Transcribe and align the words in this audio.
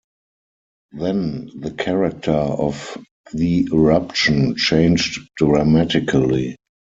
Then 0.93 1.51
the 1.53 1.69
character 1.69 2.31
of 2.31 2.97
the 3.35 3.69
eruption 3.71 4.55
changed 4.55 5.21
dramatically. 5.37 6.55